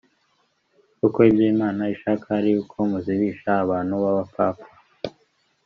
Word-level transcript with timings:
Kuko 0.99 1.17
ibyo 1.29 1.45
Imana 1.53 1.81
ishaka 1.95 2.25
ari 2.39 2.51
uko 2.63 2.75
muzibisha 2.89 3.49
abantu 3.63 3.93
b'abapfapfa, 4.01 4.71